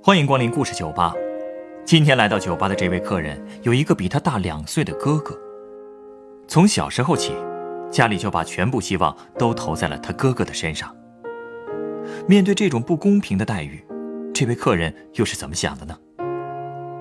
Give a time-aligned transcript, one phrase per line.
[0.00, 1.12] 欢迎光临故事酒吧。
[1.84, 5.36] 今天来到酒吧的这位客人有一个比他大两岁的哥哥。
[6.46, 7.32] 从小时候起，
[7.90, 10.94] 家里就把全部希望都投在了他哥哥的身上。
[12.28, 13.84] 面对这种不公平的待遇，
[14.32, 15.98] 这位客人又是怎么想的呢？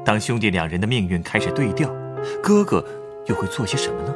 [0.04, 1.88] 当兄弟两人的命运开始对调，
[2.42, 2.84] 哥哥
[3.28, 4.14] 又会做些什么呢？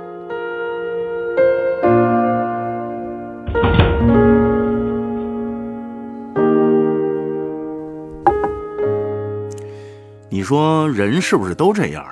[10.52, 12.06] 说人是不是都这样？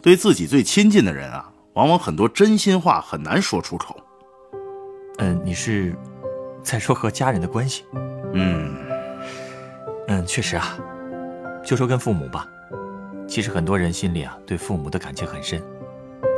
[0.00, 4.00] 对自己最亲近的人啊，往往很多真心话很难说出口。
[5.18, 5.94] 嗯，你是
[6.62, 7.84] 在说和家人的关系？
[8.32, 8.74] 嗯
[10.08, 10.74] 嗯，确实啊。
[11.62, 12.48] 就说跟父母吧，
[13.28, 15.62] 其实很多人心里啊对父母的感情很深，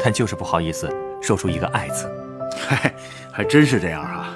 [0.02, 2.10] 但就是不好意思说出一个“爱”字。
[2.66, 2.92] 嗨，
[3.30, 4.34] 还真是这样啊。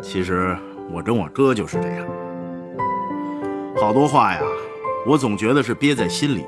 [0.00, 0.56] 其实
[0.92, 2.06] 我跟我哥就是这样，
[3.80, 4.40] 好多话呀。
[5.06, 6.46] 我总觉得是憋在心里，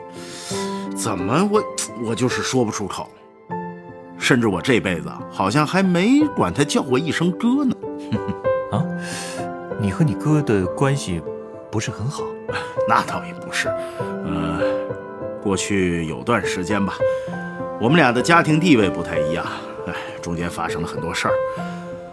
[0.96, 1.62] 怎么我
[2.06, 3.08] 我就是说不出口，
[4.18, 7.76] 甚至我这辈子好像还没管他叫过一声哥呢。
[8.72, 8.84] 啊，
[9.80, 11.20] 你和你哥的关系
[11.70, 12.24] 不是很好？
[12.88, 13.68] 那倒也不是，
[14.24, 14.60] 呃，
[15.42, 16.94] 过去有段时间吧，
[17.80, 19.44] 我们俩的家庭地位不太一样，
[19.86, 21.34] 哎，中间发生了很多事儿，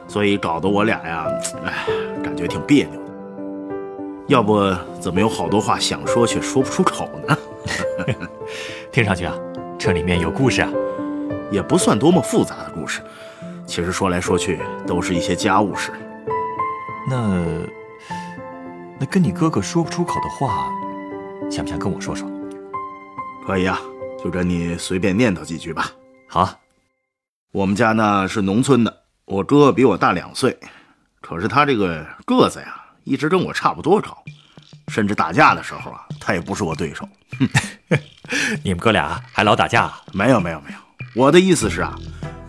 [0.07, 1.27] 所以搞得我俩呀，
[1.63, 1.85] 哎，
[2.23, 3.02] 感觉挺别扭。
[4.33, 4.59] 要不
[4.99, 7.37] 怎么有好多话想说却说不出口呢？
[8.91, 9.35] 听上去啊，
[9.77, 10.71] 这里面有故事啊，
[11.51, 12.99] 也不算多么复杂的故事。
[13.67, 15.91] 其实说来说去都是一些家务事。
[17.07, 17.45] 那
[18.99, 20.67] 那跟你哥哥说不出口的话，
[21.47, 22.27] 想不想跟我说说？
[23.45, 23.79] 可以啊，
[24.23, 25.91] 就跟你随便念叨几句吧。
[26.27, 26.49] 好，
[27.51, 30.57] 我们家呢是农村的，我哥比我大两岁，
[31.21, 32.79] 可是他这个个子呀。
[33.03, 34.17] 一直跟我差不多高，
[34.87, 37.07] 甚至打架的时候啊，他也不是我对手。
[37.39, 37.49] 哼，
[38.63, 39.91] 你们哥俩还老打架？
[40.13, 40.77] 没有没有没有，
[41.13, 41.95] 我的意思是啊，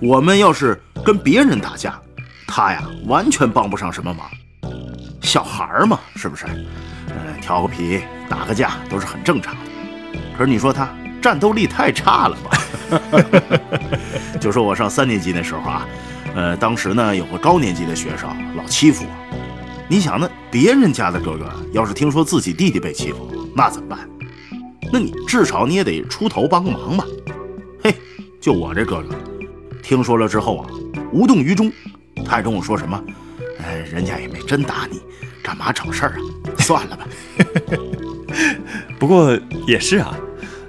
[0.00, 2.00] 我们要是跟别人打架，
[2.46, 4.30] 他呀完全帮不上什么忙。
[5.22, 6.46] 小孩嘛，是不是？
[7.08, 9.60] 嗯，调个皮、打个架都是很正常的。
[10.36, 10.88] 可是你说他
[11.20, 12.50] 战斗力太差了吧？
[14.40, 15.86] 就说我上三年级那时候啊，
[16.34, 19.10] 呃，当时呢有个高年级的学生老欺负我。
[19.88, 24.08] 你想，那别人家的哥哥要是听说自己弟弟被欺负，那怎么办？
[24.92, 27.04] 那你至少你也得出头帮个忙吧。
[27.82, 27.94] 嘿，
[28.40, 29.14] 就我这哥哥，
[29.82, 30.70] 听说了之后啊，
[31.12, 31.70] 无动于衷。
[32.24, 33.02] 他还跟我说什么？
[33.62, 35.00] 哎，人家也没真打你，
[35.42, 36.18] 干嘛找事儿啊？
[36.58, 37.06] 算了吧。
[38.98, 40.16] 不过也是啊，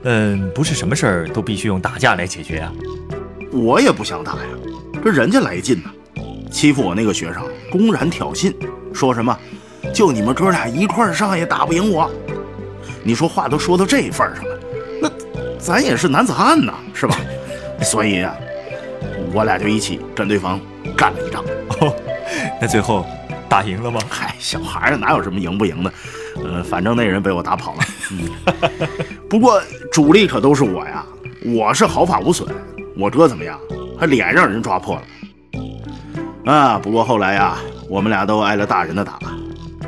[0.04, 2.72] 嗯，不是什么事儿都必须用打架来解决啊。
[3.52, 4.50] 我也不想打呀，
[5.04, 5.90] 这人家来劲呢，
[6.56, 8.56] 欺负我那个学生，公然挑衅。
[8.94, 9.38] 说什么？
[9.94, 12.10] 就你们哥俩一块上也打不赢我。
[13.04, 14.60] 你说话都说到这份上了，
[15.02, 15.12] 那
[15.60, 17.20] 咱也是男子汉呐，是吧？
[17.84, 18.34] 所以啊，
[19.34, 20.58] 我俩就一起跟对方
[20.96, 21.44] 干了一仗。
[21.82, 21.94] 哦，
[22.62, 23.06] 那最后
[23.50, 24.00] 打赢了吗？
[24.10, 25.94] 嗨，小孩哪有什么赢不赢的？
[26.42, 27.80] 呃，反正那人被我打跑了。
[28.12, 28.88] 嗯，
[29.28, 29.62] 不过
[29.92, 31.06] 主力可都是我呀，
[31.44, 32.48] 我是毫发无损。
[32.96, 33.60] 我哥怎么样？
[34.00, 35.02] 还脸让人抓破了。
[36.46, 37.58] 啊，不过后来呀。
[37.88, 39.20] 我们俩都挨了大人的打，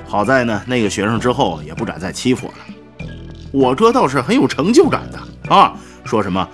[0.07, 3.09] 好在呢，那个学生之后也不敢再欺负我了。
[3.51, 5.19] 我哥倒是很有成就感的
[5.55, 5.73] 啊，
[6.05, 6.47] 说什么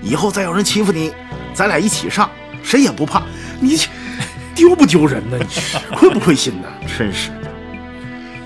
[0.00, 1.12] 以后再有人欺负你，
[1.52, 2.30] 咱俩一起上，
[2.62, 3.24] 谁也不怕。
[3.58, 3.76] 你
[4.54, 5.36] 丢不丢人呢？
[5.36, 5.46] 你
[5.96, 6.68] 亏不亏心呢？
[6.96, 7.32] 真是。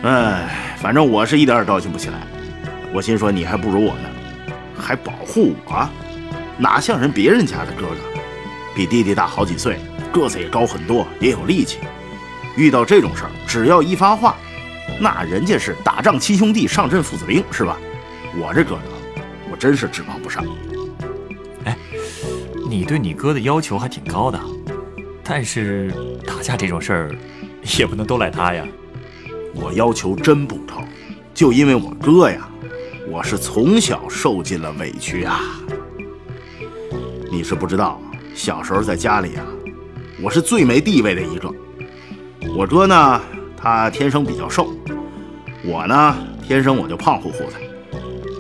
[0.05, 0.49] 哎，
[0.81, 2.15] 反正我是一点也高兴不起来。
[2.95, 4.09] 我心说你还不如我呢，
[4.75, 5.87] 还保护我，
[6.57, 8.12] 哪像人别人家的哥哥，
[8.75, 9.79] 比弟弟大好几岁，
[10.13, 11.79] 个子也高很多，也有力气。
[12.57, 14.37] 遇到这种事儿，只要一发话，
[15.01, 17.79] 那人家是打仗亲兄弟，上阵父子兵，是吧？
[18.39, 20.45] 我这哥哥，我真是指望不上。
[21.65, 21.77] 哎，
[22.69, 24.41] 你对你哥的要求还挺高的，
[25.23, 25.93] 但是
[26.27, 27.17] 打架这种事儿，
[27.79, 28.67] 也不能都赖他呀。
[29.55, 30.83] 我要求真不高，
[31.35, 32.49] 就因为我哥呀，
[33.09, 35.41] 我是从小受尽了委屈啊。
[37.31, 38.01] 你是不知道，
[38.35, 39.45] 小时候在家里啊，
[40.23, 41.51] 我是最没地位的一个。
[42.57, 43.21] 我哥呢，
[43.57, 44.73] 他天生比较瘦，
[45.65, 47.53] 我呢，天生我就胖乎乎的。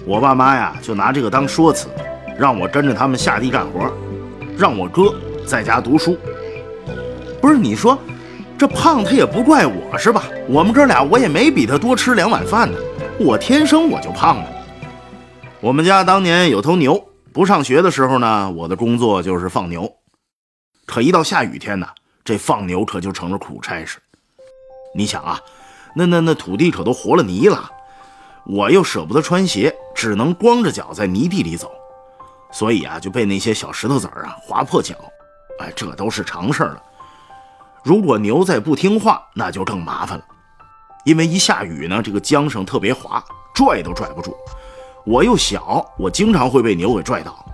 [0.04, 1.88] 我爸妈呀，就拿这个当说辞，
[2.38, 3.92] 让我跟着他们下地干活，
[4.58, 5.14] 让我哥
[5.46, 6.16] 在家读书。
[7.40, 7.96] 不是你说，
[8.58, 10.24] 这胖他也不怪我是吧？
[10.48, 12.78] 我们哥俩我也没比他多吃两碗饭呢，
[13.20, 14.46] 我天生我就胖了。
[15.60, 17.00] 我们家当年有头牛，
[17.32, 19.90] 不上学的时候呢，我的工作就是放牛，
[20.84, 21.88] 可一到下雨天呢。
[22.24, 23.98] 这放牛可就成了苦差事。
[24.94, 25.40] 你想啊，
[25.96, 27.68] 那那那土地可都活了泥了，
[28.46, 31.72] 我又舍不得穿鞋，只能光着脚在泥地里走，
[32.52, 34.94] 所以啊，就被那些小石头子儿啊划破脚。
[35.58, 36.82] 哎，这都是常事儿了。
[37.82, 40.24] 如果牛再不听话，那就更麻烦了，
[41.04, 44.36] 因为一下雨呢，这个缰绳特别滑，拽都拽不住。
[45.04, 47.44] 我又小，我经常会被牛给拽倒，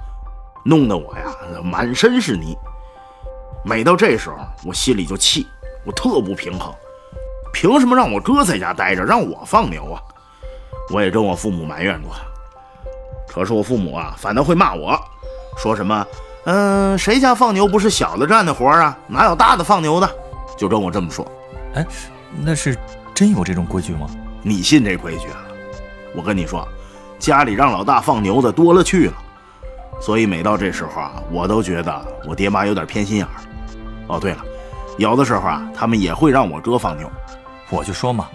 [0.64, 1.24] 弄得我呀
[1.62, 2.56] 满身是泥。
[3.64, 5.46] 每到这时候，我心里就气，
[5.84, 6.72] 我特不平衡，
[7.52, 10.02] 凭什么让我哥在家待着，让我放牛啊？
[10.90, 12.12] 我也跟我父母埋怨过，
[13.26, 14.98] 可是我父母啊，反倒会骂我，
[15.56, 16.06] 说什么，
[16.44, 18.96] 嗯，谁家放牛不是小的干的活啊？
[19.06, 20.10] 哪有大的放牛的？
[20.56, 21.26] 就跟我这么说。
[21.74, 21.86] 哎，
[22.42, 22.76] 那是
[23.14, 24.08] 真有这种规矩吗？
[24.42, 25.44] 你信这规矩啊？
[26.14, 26.66] 我跟你说，
[27.18, 29.12] 家里让老大放牛的多了去了，
[30.00, 33.32] 所以每到这时候啊，我都觉得我爹妈有点偏心眼儿。
[34.06, 34.44] 哦，对了，
[34.96, 37.10] 有的时候啊，他们也会让我哥放牛。
[37.70, 38.28] 我就说嘛，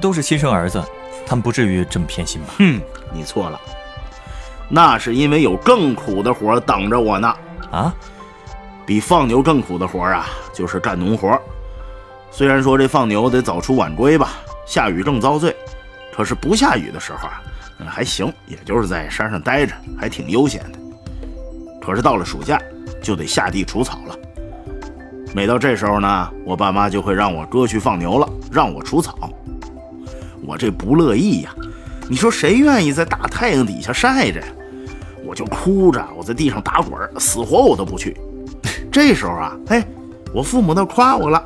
[0.00, 0.82] 都是亲生儿子，
[1.26, 2.54] 他们不至于这么偏心吧？
[2.58, 2.80] 哼，
[3.12, 3.60] 你错了，
[4.68, 7.34] 那是因为有更苦的活等着我呢。
[7.70, 7.94] 啊，
[8.84, 11.40] 比放牛更苦的活啊，就是干农活。
[12.30, 14.30] 虽然说这放牛得早出晚归吧，
[14.66, 15.54] 下雨更遭罪，
[16.16, 17.40] 可是不下雨的时候啊，
[17.90, 20.78] 还行，也就是在山上待着，还挺悠闲的。
[21.80, 22.60] 可是到了暑假，
[23.02, 24.16] 就得下地除草了。
[25.34, 29.30] 每到这时候呢，我爸妈就会让我哥去放牛了，让我除草。
[30.44, 31.54] 我这不乐意呀！
[32.08, 34.46] 你说谁愿意在大太阳底下晒着呀？
[35.24, 38.16] 我就哭着，我在地上打滚，死活我都不去。
[38.90, 39.82] 这时候啊，嘿，
[40.34, 41.42] 我父母倒夸我了，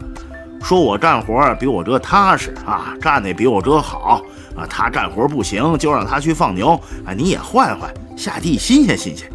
[0.62, 4.20] 说我干活比我哥踏实啊，干的比我哥好
[4.56, 4.66] 啊。
[4.68, 6.72] 他干活不行，就让他去放牛
[7.04, 7.12] 啊。
[7.16, 9.28] 你也换换，下地新鲜新鲜。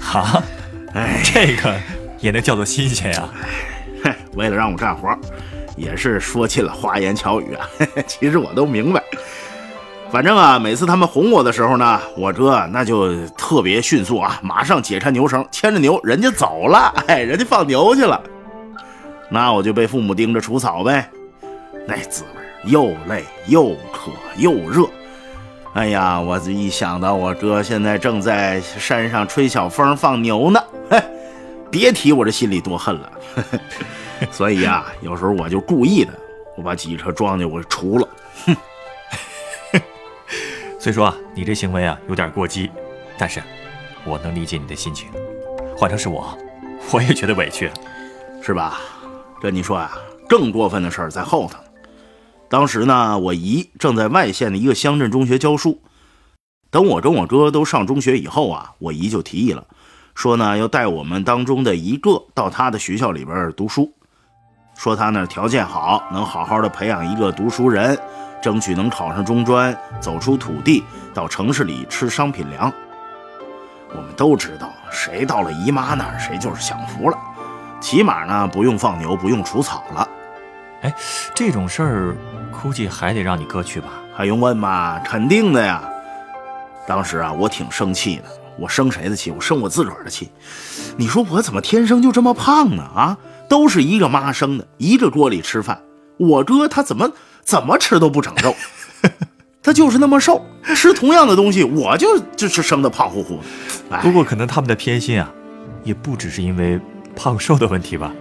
[0.00, 0.42] 哈，
[0.94, 1.74] 哎，这个
[2.20, 3.28] 也能叫做新鲜呀？
[4.02, 5.08] 嘿，为了让我干活，
[5.76, 7.66] 也是说尽了花言巧语啊。
[8.06, 9.02] 其实我都明白，
[10.10, 18.20] 反正啊，每次他们哄我的时候呢，我哥那就特别迅速啊，马上解开牛绳，牵着牛，人家走了，哎，人家放牛去了。
[19.28, 21.10] 那我就被父母盯着除草呗，
[21.86, 24.88] 那滋味又累又渴又热。
[25.74, 30.60] 哎呀，我这一想到我哥现在正在山上吹小风放牛呢，
[30.90, 31.00] 嘿，
[31.70, 33.12] 别提我这心里多恨了。
[34.32, 36.12] 所以啊，有时候我就故意的，
[36.56, 38.08] 我把几车庄稼我除了。
[38.46, 38.56] 哼
[40.80, 42.70] 虽说啊，你这行为啊有点过激，
[43.16, 43.40] 但是
[44.04, 45.08] 我能理解你的心情。
[45.76, 46.36] 换成是我，
[46.90, 47.70] 我也觉得委屈，
[48.42, 48.80] 是吧？
[49.40, 49.96] 这你说啊，
[50.28, 51.58] 更过分的事儿在后头。
[52.48, 55.80] 当时呢，我姨正在外县的一个乡镇中学教书。
[56.70, 59.64] 等我跟我哥都上中学以后啊，我姨就提议了，
[60.14, 63.90] 说呢要带我们当中的一个到他的学校里边读书，
[64.76, 67.98] 说他那条件好，能好好的培养一个读书人，
[68.42, 70.84] 争取能考上中专，走出土地，
[71.14, 72.70] 到城市里吃商品粮。
[73.90, 77.18] 我们都知道，谁到了姨妈那儿，谁就是享福了，
[77.80, 80.08] 起码呢不用放牛，不用除草了。
[80.82, 80.94] 哎，
[81.34, 82.16] 这种事儿
[82.62, 83.88] 估计还得让你哥去吧？
[84.14, 84.98] 还用问吗？
[85.00, 85.82] 肯定的呀。
[86.86, 88.24] 当时啊，我挺生气的。
[88.58, 89.30] 我生谁的气？
[89.30, 90.28] 我生我自个儿的气。
[90.96, 92.82] 你说我怎么天生就这么胖呢？
[92.82, 93.16] 啊，
[93.48, 95.80] 都是一个妈生的，一个锅里吃饭。
[96.16, 97.08] 我哥他怎么
[97.44, 98.52] 怎么吃都不长肉，
[99.62, 100.44] 他就是那么瘦，
[100.74, 103.96] 吃同样的东西，我就就是生的胖乎乎的。
[103.96, 105.30] 哎不过可能他们的偏心啊，
[105.84, 106.80] 也不只是因为
[107.14, 108.12] 胖瘦的问题吧？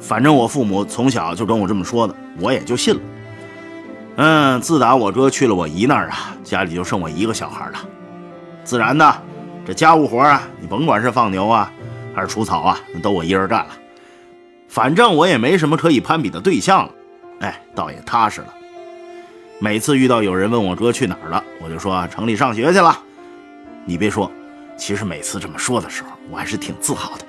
[0.00, 3.00] 反正我父母从小就跟我这么说的，我也就信了。
[4.16, 7.78] 嗯，自打我哥去了我姨那儿啊，家里就剩我一个小孩了。
[8.62, 9.22] 自然的，
[9.66, 11.70] 这家务活啊，你甭管是放牛啊，
[12.14, 13.70] 还是除草啊，都我一人干了。
[14.68, 16.90] 反正我也没什么可以攀比的对象了，
[17.40, 18.48] 哎，倒也踏实了。
[19.58, 22.96] 每次遇到有人问我哥去哪儿了，我就说城里上学去了。
[23.84, 24.30] 你别说，
[24.76, 27.24] 其实每次这么说的时候，我还是挺自豪的。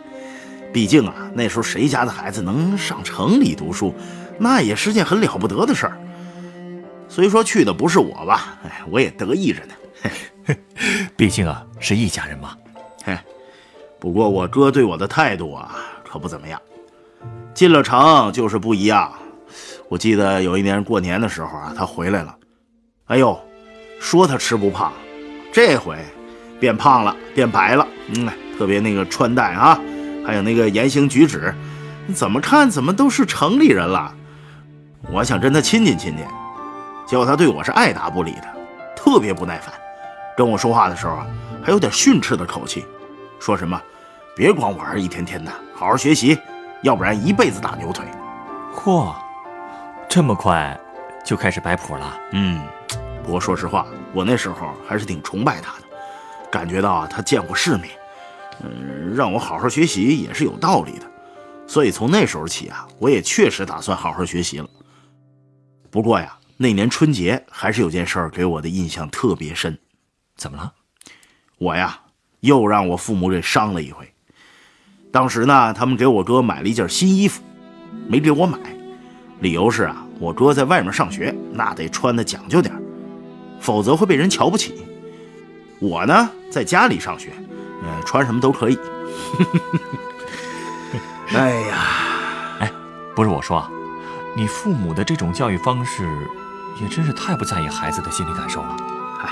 [0.71, 3.93] 毕竟啊，那时候谁家的孩子能上城里读书，
[4.37, 5.97] 那也是件很了不得的事儿。
[7.15, 10.55] 虽说去的不是我吧，哎，我也得意着呢。
[11.15, 12.57] 毕竟啊是一家人嘛。
[13.05, 13.17] 嘿，
[14.01, 16.61] 不过我哥对我的态度啊，可不怎么样。
[17.53, 19.09] 进了城就是不一样。
[19.87, 22.35] 我记得有一年过年的时候啊，他回来了，
[23.05, 23.39] 哎呦，
[24.01, 24.91] 说他吃不胖，
[25.53, 25.97] 这回
[26.59, 27.87] 变胖了，变白了。
[28.09, 29.79] 嗯，特别那个穿戴啊，
[30.25, 31.55] 还有那个言行举止，
[32.13, 34.13] 怎么看怎么都是城里人了。
[35.09, 36.25] 我想跟他亲近亲近，
[37.05, 38.47] 结果他对我是爱答不理的，
[38.95, 39.73] 特别不耐烦。
[40.35, 41.27] 跟我说话的时候啊，
[41.63, 42.85] 还有点训斥的口气，
[43.39, 43.79] 说什么
[44.35, 46.37] “别光玩儿一天天的，好好学习，
[46.81, 48.05] 要不然一辈子打牛腿。
[48.75, 49.15] 嚯，
[50.09, 50.77] 这么快
[51.23, 52.19] 就开始摆谱了？
[52.33, 52.61] 嗯，
[53.23, 55.87] 不过说实话，我那时候还是挺崇拜他的，
[56.51, 57.89] 感觉到啊，他见过世面，
[58.61, 61.05] 嗯，让我好好学习也是有道理的。
[61.67, 64.67] 所以从那时候起啊，我也确实打算好好学习了。
[65.89, 69.77] 不过呀，那年春节还是有件事儿给我的印象特别深。
[70.37, 70.73] 怎么了？
[71.57, 71.99] 我呀，
[72.41, 74.11] 又让我父母给伤了一回。
[75.11, 77.41] 当时呢，他们给我哥买了一件新衣服，
[78.07, 78.57] 没给我买，
[79.39, 82.73] 理由是啊，我哥在外面上学，那得穿的讲究点
[83.61, 84.75] 否则会被人瞧不起。
[85.79, 87.31] 我呢，在家里上学，
[87.83, 88.77] 呃，穿什么都可以。
[91.33, 91.77] 哎呀，
[92.59, 92.71] 哎，
[93.15, 93.69] 不是我说啊，
[94.35, 96.29] 你父母的这种教育方式，
[96.81, 98.75] 也真是太不在意孩子的心理感受了。
[99.17, 99.29] 嗨，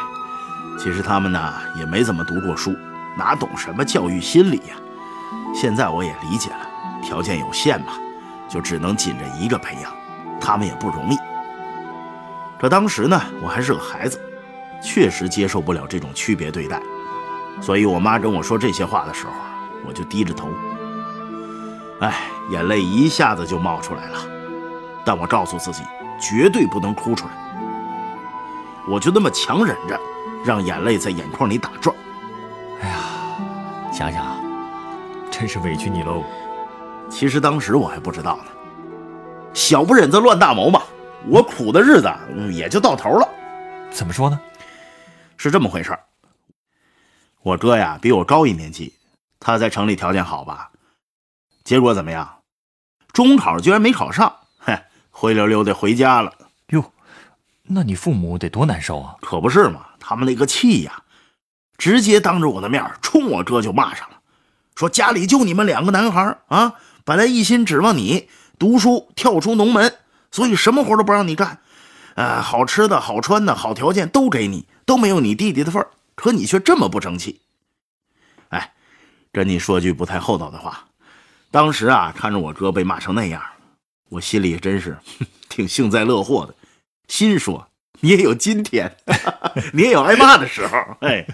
[0.78, 2.76] 其实他们呢也没怎么读过书，
[3.18, 4.76] 哪懂什么教育心理呀？
[5.54, 6.68] 现在我也理解了，
[7.04, 7.94] 条件有限嘛，
[8.50, 9.92] 就只能紧着一个培养，
[10.40, 11.18] 他们也不容易。
[12.60, 14.20] 可当时呢，我还是个孩子，
[14.82, 16.82] 确实接受不了这种区别对待，
[17.62, 19.54] 所以我妈跟我说这些话的时候啊，
[19.86, 20.50] 我就低着头。
[22.00, 24.18] 哎，眼泪一下子就冒出来了，
[25.06, 25.84] 但我告诉自己，
[26.24, 27.34] 绝对不能哭出来。
[28.88, 30.00] 我就那么强忍着，
[30.46, 31.94] 让眼泪在眼眶里打转。
[32.82, 32.96] 哎呀，
[33.92, 34.38] 想想啊，
[35.30, 36.24] 真是委屈你喽。
[37.10, 38.46] 其实当时我还不知道呢，
[39.53, 40.82] 小不忍则乱大谋嘛。
[41.27, 42.10] 我苦的日子
[42.51, 43.27] 也就到头了。
[43.92, 44.39] 怎么说呢？
[45.38, 45.98] 是这么回事
[47.42, 48.94] 我哥呀，比我高一年级，
[49.39, 50.70] 他在城里条件好吧。
[51.63, 52.30] 结果怎么样？
[53.13, 54.43] 中考居然没考上，嘿，
[55.15, 56.34] 灰溜溜的回家了。
[56.70, 56.91] 哟，
[57.62, 59.15] 那你父母得多难受啊！
[59.22, 61.03] 可不是嘛，他们那个气呀，
[61.77, 64.17] 直接当着我的面冲我哥就骂上了，
[64.75, 66.74] 说家里就你们两个男孩啊，
[67.05, 68.27] 本来一心指望你
[68.58, 69.96] 读书跳出农门，
[70.32, 71.60] 所以什么活都不让你干，
[72.15, 77.39] 呃，好吃的好穿的好条件都给你，都没有你弟弟的份可你却这么不争气。
[78.50, 78.74] 哎，
[79.32, 80.86] 跟你说句不太厚道的话。
[81.51, 83.41] 当时啊，看着我哥被骂成那样，
[84.13, 84.96] 我心里真是
[85.50, 86.53] 挺幸灾乐祸的，
[87.08, 87.67] 心说
[88.01, 88.96] 你也有今天，
[89.74, 90.77] 你也有挨骂的时候。
[91.01, 91.25] 哎，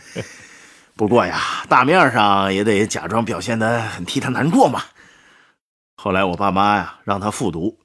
[0.96, 4.84] 不过呀，大面上也得假装表现的很替他难过嘛。
[5.96, 7.80] 后来我爸妈呀让他复读，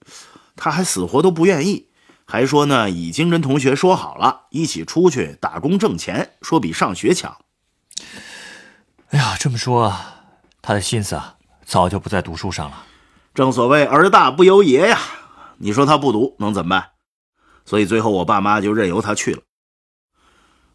[0.54, 1.88] 他还死活都不愿意，
[2.24, 7.36] 还说呢已经跟同学说好了，一起出去打工挣钱，说比上学强。
[9.08, 9.92] 哎呀，这么说，
[10.62, 11.34] 他的心思啊。
[11.66, 12.84] 早就不在读书上了，
[13.34, 14.96] 正所谓儿大不由爷呀。
[15.58, 16.90] 你说他不读能怎么办？
[17.64, 19.40] 所以最后我爸妈就任由他去了。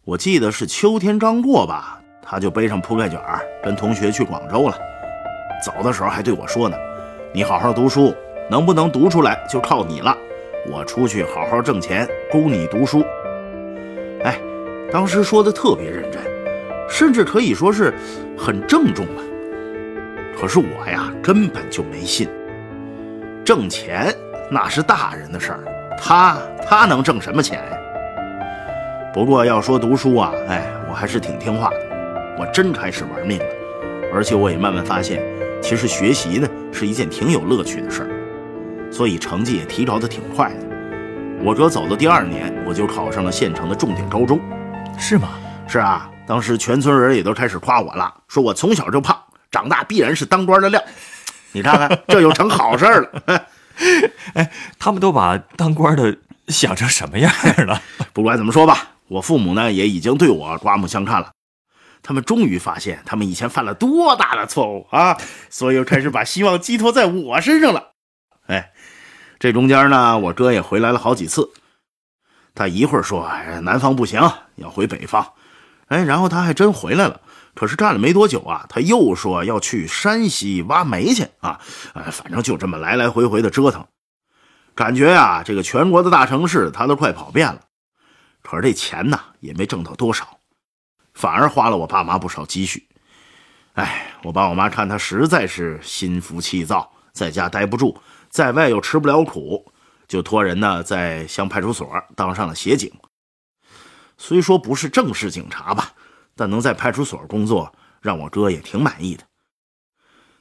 [0.04, 3.18] 我记得是秋天刚过吧，他就背上铺盖卷
[3.64, 4.78] 跟同学去广州了。
[5.64, 6.76] 走的时候还对我说呢
[7.34, 8.14] ：“你好好读书，
[8.52, 10.18] 能不能读出来就靠你了。
[10.70, 13.06] 我出去好好挣钱，供你读书。”
[14.24, 14.38] 哎，
[14.92, 16.22] 当时说的特别认真，
[16.90, 17.94] 甚至可以说是
[18.38, 19.24] 很郑重了。
[20.38, 22.28] 可是我呀，根本就没信。
[23.50, 24.16] 挣钱
[24.52, 25.64] 那是大人的事儿，
[25.98, 27.78] 他他能挣什么钱呀？
[29.12, 31.78] 不过要说读书啊，哎，我还是挺听话的。
[32.38, 33.46] 我真开始玩命了，
[34.14, 35.20] 而且我也慢慢发现，
[35.64, 40.68] 其实学习呢是一件挺有乐趣的事儿，所以成绩也提高的挺快的。
[41.44, 44.40] 我哥走的第二年，我就考上了县城的重点高中。
[44.96, 45.30] 是吗？
[45.68, 49.18] 是啊，当时全村人也都开始夸我了，说我从小就胖。
[49.52, 50.80] 长大必然是当官的料，
[51.52, 53.46] 你看看，这又成好事了。
[54.34, 57.32] 哎，他们都把当官的想成什么样
[57.66, 57.82] 了？
[58.14, 61.32] 不管怎么说吧，我父母呢也已经对我刮目相看了。
[62.02, 65.18] 他们终于发现他们以前犯了多大的错误啊，
[65.50, 67.92] 所以又开始把希望寄托在我身上了。
[68.48, 68.72] 哎，
[69.38, 71.50] 这中间呢，我哥也回来了好几次。
[72.56, 73.30] 他一会儿说
[73.64, 74.22] 南方不行，
[74.56, 75.34] 要回北方，
[75.88, 77.22] 哎，然后他还真回来了。
[77.56, 81.60] 可是干了没多久啊，他又说要去山西挖煤去啊！
[81.94, 83.86] 哎，反正就这么来来回回的折腾，
[84.74, 87.60] 感觉呀，这个全国的大城市他都快跑遍了。
[88.42, 90.40] 可是这钱呢，也没挣到多少，
[91.14, 92.88] 反而花了我爸妈不少积蓄。
[93.74, 99.70] 哎，我爸我妈看他实在是心浮气躁，在家待不住，在外又吃不了苦，
[100.08, 102.90] 就托人呢在乡派出所当上了协警。
[104.18, 105.92] 虽说不是正式警察吧。
[106.40, 109.26] 但能在派出所工作，让我哥也挺满意的。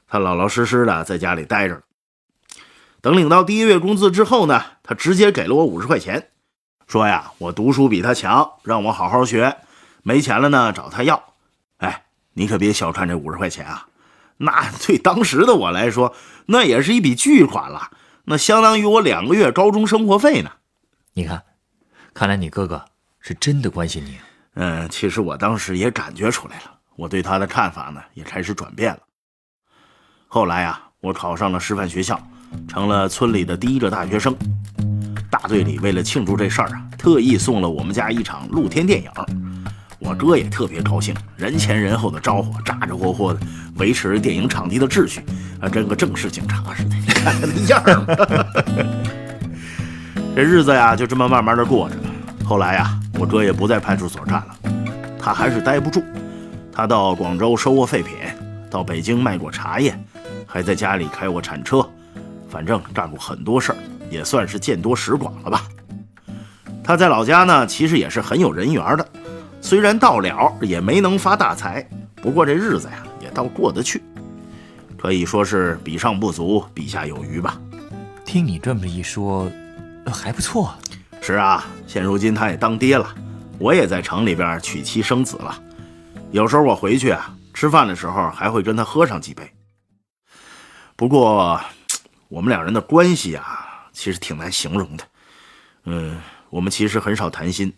[0.07, 1.83] 他老老实实的在家里待着。
[3.01, 6.29] 等领到第一月工资之后呢，他直接给了我五十块钱，
[6.87, 9.57] 说呀，我读书比他强，让我好好学，
[10.01, 11.21] 没钱了呢找他要。
[11.79, 13.89] 哎，你可别小看这五十块钱啊，
[14.37, 16.15] 那对当时的我来说，
[16.45, 17.91] 那也是一笔巨款了，
[18.23, 20.51] 那相当于我两个月高中生活费呢。
[21.11, 21.43] 你看，
[22.13, 22.85] 看来你哥哥
[23.19, 24.17] 是真的关心你。
[24.55, 28.99] 嗯，其实我当时也感觉出来了，我对他的看法呢也开始转变了。
[30.27, 32.19] 后来啊，我考上了师范学校，
[32.67, 34.35] 成了村里的第一个大学生。
[35.31, 39.09] 大队里为了庆祝这事儿啊，特意送了我们家一场露天电影。
[39.99, 43.39] 我哥也特别高兴，人前人后的招呼，咋咋呼呼的
[43.75, 45.21] 维持电影场地的秩序，
[45.61, 48.05] 啊，跟个正式警察似的，你看他那样儿。
[50.35, 51.95] 这日子呀，就这么慢慢的过着。
[52.45, 54.55] 后来呀，我哥也不在派出所干了，
[55.19, 56.01] 他还是待不住，
[56.71, 58.15] 他到广州收过废品，
[58.71, 59.93] 到北京卖过茶叶，
[60.47, 61.85] 还在家里开过铲车，
[62.49, 63.77] 反正干过很多事儿，
[64.09, 65.65] 也算是见多识广了吧。
[66.81, 69.05] 他在老家呢，其实也是很有人缘的，
[69.59, 71.85] 虽然到了也没能发大财，
[72.15, 74.01] 不过这日子呀也倒过得去，
[74.97, 77.59] 可以说是比上不足，比下有余吧。
[78.23, 79.51] 听你这么一说，
[80.05, 80.73] 还不错。
[81.21, 83.13] 是啊，现如今他也当爹了，
[83.59, 85.61] 我也在城里边娶妻生子了。
[86.31, 89.51] 有时候我回去啊，吃饭的时候还会跟他喝上几杯。
[90.95, 91.59] 不过，
[92.29, 95.03] 我们两人的关系啊，其实挺难形容的。
[95.85, 97.73] 嗯，我们其实很少谈心，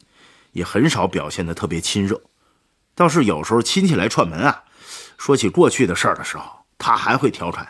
[0.54, 2.22] 也很少表现的特别亲热。
[2.96, 4.64] 倒是有时候亲戚来串门啊，
[5.18, 7.68] 说起过去的事儿的时候，他还会调侃，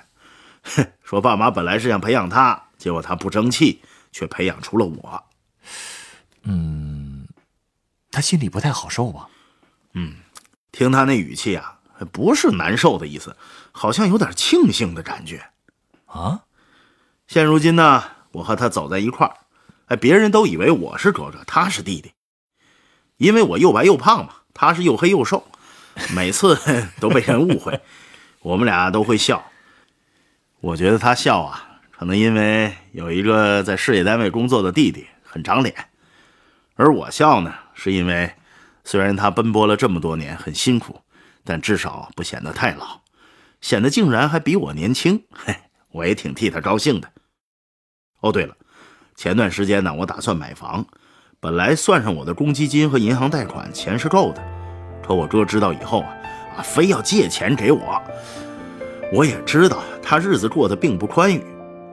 [0.63, 5.23] 哼， 说爸妈本来是想培养他，结果他不争气，却培养出了我。
[6.43, 7.27] 嗯，
[8.11, 9.27] 他心里不太好受吧？
[9.93, 10.15] 嗯，
[10.71, 11.79] 听他那语气啊，
[12.11, 13.35] 不是难受的意思，
[13.71, 15.49] 好像有点庆幸的感觉。
[16.05, 16.43] 啊，
[17.27, 19.37] 现如今呢，我和他走在一块儿，
[19.87, 22.13] 哎，别人都以为我是哥哥，他是弟弟，
[23.17, 25.45] 因为我又白又胖嘛，他是又黑又瘦，
[26.15, 26.57] 每次
[26.99, 27.81] 都被人误会，
[28.41, 29.45] 我们俩都会笑。
[30.59, 35.90] 我觉得他笑啊，可能因为有一个在事业单位工作的弟弟，很长脸。
[36.75, 38.31] 而我笑呢，是因为
[38.83, 40.99] 虽然他奔波了这么多年很辛苦，
[41.43, 43.01] 但至少不显得太老，
[43.59, 45.55] 显得竟然还比我年轻，嘿，
[45.91, 47.07] 我也挺替他高兴的。
[48.21, 48.55] 哦，对了，
[49.15, 50.85] 前段时间呢，我打算买房，
[51.39, 54.43] 本来算上我的公积金和银行贷款，钱是够的，
[55.05, 56.15] 可我哥知道以后啊，
[56.57, 58.01] 啊，非要借钱给我。
[59.13, 61.43] 我也知道他日子过得并不宽裕，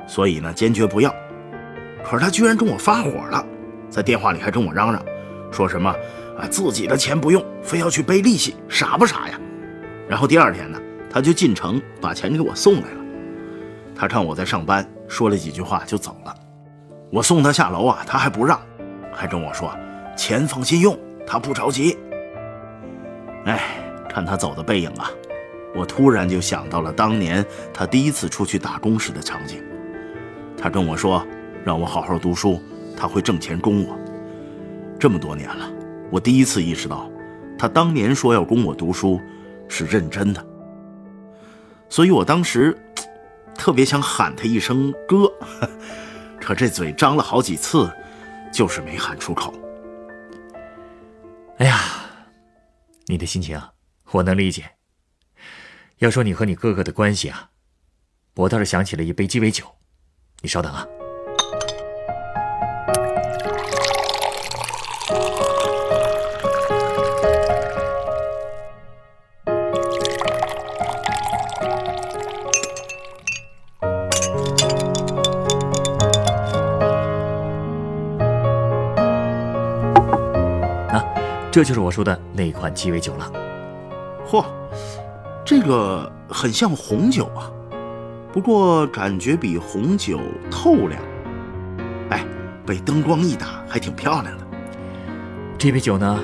[0.07, 1.15] 所以呢，坚决不要。
[2.05, 3.45] 可是他居然跟我发火了。
[3.89, 5.05] 在电话里还跟我嚷嚷，
[5.51, 5.91] 说什么
[6.39, 9.41] 啊自己的钱不用，非要去背利息，傻不傻呀？
[10.09, 10.79] 然后第二天呢，
[11.11, 13.01] 他就进城把钱给我送来了。
[13.95, 16.35] 他看我在上班，说了几句话就走了。
[17.11, 18.61] 我送他下楼啊，他还不让，
[19.13, 19.75] 还跟我说
[20.17, 21.99] 钱放心用，他不着急。
[23.47, 23.61] 哎，
[24.09, 25.11] 看他走的背影啊，
[25.75, 29.63] 我突然就想到了当年他第一次出去打工时的场景。
[30.57, 31.27] 他跟我说，
[31.65, 32.63] 让我好好读书。
[32.99, 33.97] 他会挣钱供我。
[34.99, 35.71] 这么多年了，
[36.11, 37.09] 我第一次意识到，
[37.57, 39.21] 他当年说要供我读书，
[39.69, 40.45] 是认真的。
[41.89, 42.77] 所以我当时
[43.55, 45.33] 特别想喊他一声哥，
[46.41, 47.89] 可这嘴张了好几次，
[48.53, 49.55] 就是没喊出口。
[51.59, 51.79] 哎呀，
[53.07, 53.61] 你的心情，
[54.11, 54.65] 我能理解。
[55.99, 57.51] 要说你和你哥哥的关系啊，
[58.35, 59.65] 我倒是想起了一杯鸡尾酒，
[60.43, 60.85] 你稍等啊。
[81.59, 83.33] 这就是我说的那款鸡尾酒了。
[84.25, 84.45] 嚯，
[85.45, 87.51] 这个很像红酒啊，
[88.33, 90.21] 不过感觉比红酒
[90.53, 91.03] 透亮。
[92.11, 92.25] 哎，
[92.65, 94.47] 被灯光一打，还挺漂亮的。
[95.59, 96.21] 这杯酒呢，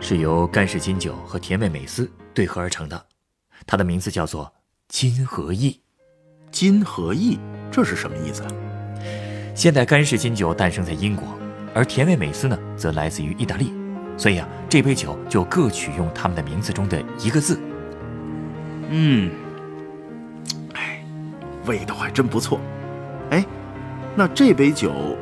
[0.00, 3.04] 是由干式金酒和甜味美思对合而成的，
[3.66, 4.50] 它的名字叫做
[4.88, 5.82] 金和意。
[6.50, 7.38] 金和意，
[7.70, 8.42] 这是什么意思？
[9.54, 11.28] 现代干式金酒诞生在英国，
[11.74, 13.70] 而甜味美思呢，则来自于意大利。
[14.18, 17.58] 所以啊，这杯酒就各取用他们的名字中的一个字。
[18.90, 19.30] 嗯，
[20.74, 21.00] 哎，
[21.64, 22.60] 味道还真不错。
[23.30, 23.44] 哎，
[24.16, 25.16] 那这杯酒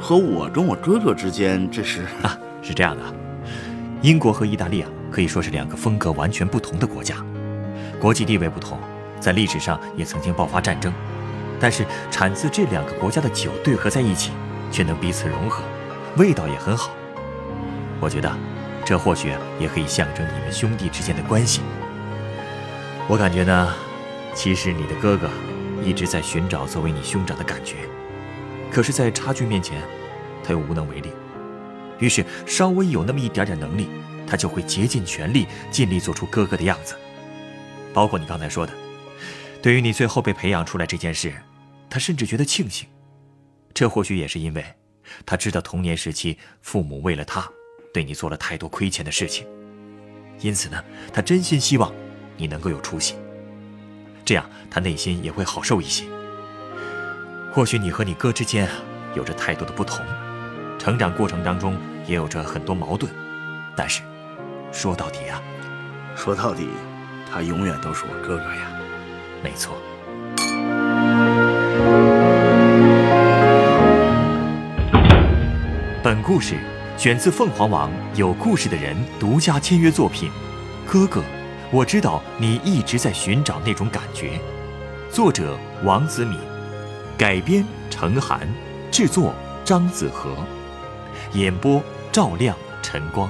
[0.00, 3.02] 和我跟我哥哥之间，这是 啊，是这样的。
[4.00, 7.16] 英国和意大利啊，可以说是两个风格完全不同的国家，
[8.00, 8.78] 国际地位不同，
[9.20, 10.90] 在历史上也曾经爆发战争。
[11.60, 14.32] 但是产自这两个国家的酒对合在一起，
[14.70, 15.62] 却能彼此融合，
[16.16, 16.90] 味道也很好。
[18.04, 18.30] 我觉得，
[18.84, 21.62] 这或许也可以象征你们兄弟之间的关系。
[23.08, 23.74] 我感觉呢，
[24.34, 25.30] 其实你的哥哥
[25.82, 27.76] 一直在寻找作为你兄长的感觉，
[28.70, 29.80] 可是，在差距面前，
[30.44, 31.12] 他又无能为力。
[31.98, 33.88] 于是稍微有那么一点点能力，
[34.26, 36.94] 他就会竭尽全力，尽力做出哥哥的样子。
[37.94, 38.72] 包括你刚才说的，
[39.62, 41.32] 对于你最后被培养出来这件事，
[41.88, 42.86] 他甚至觉得庆幸。
[43.72, 44.62] 这或许也是因为，
[45.24, 47.48] 他知道童年时期父母为了他，
[47.94, 49.46] 对你做了太多亏欠的事情，
[50.40, 51.92] 因此呢，他真心希望
[52.36, 53.14] 你能够有出息，
[54.24, 56.04] 这样他内心也会好受一些。
[57.52, 58.68] 或许你和你哥之间
[59.14, 60.04] 有着太多的不同，
[60.76, 63.08] 成长过程当中也有着很多矛盾，
[63.76, 64.02] 但是，
[64.72, 65.40] 说到底啊，
[66.16, 66.68] 说到底。
[67.32, 68.70] 他永远都是我哥哥呀，
[69.42, 69.76] 没错。
[76.00, 76.56] 本故事
[76.96, 80.30] 选自凤凰网有故事的人独家签约作品
[80.90, 81.20] 《哥哥》，
[81.72, 84.38] 我知道你一直在寻找那种感觉。
[85.10, 86.38] 作者王子敏，
[87.18, 88.48] 改编程涵，
[88.92, 90.36] 制作张子和，
[91.32, 93.28] 演播赵亮、陈光。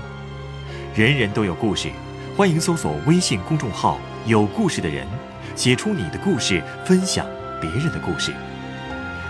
[0.94, 1.90] 人人都有故事。
[2.36, 5.06] 欢迎搜索微信公众号“有故事的人”，
[5.56, 7.24] 写出你的故事，分享
[7.60, 8.32] 别人的故事。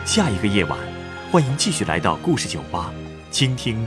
[0.04, 0.78] 下一个夜晚，
[1.30, 2.90] 欢迎继续来到故事酒吧，
[3.30, 3.86] 倾听